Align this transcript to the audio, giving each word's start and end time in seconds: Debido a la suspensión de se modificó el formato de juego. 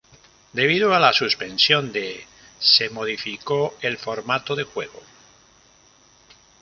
Debido 0.53 0.95
a 0.95 0.99
la 0.99 1.13
suspensión 1.13 1.91
de 1.91 2.25
se 2.57 2.89
modificó 2.89 3.77
el 3.81 3.99
formato 3.99 4.55
de 4.55 4.63
juego. 4.63 4.99